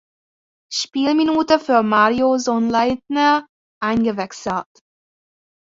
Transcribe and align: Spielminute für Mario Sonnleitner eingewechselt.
Spielminute 0.73 1.59
für 1.59 1.83
Mario 1.83 2.39
Sonnleitner 2.39 3.45
eingewechselt. 3.83 4.65